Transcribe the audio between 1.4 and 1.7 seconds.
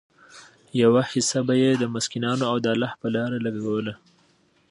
به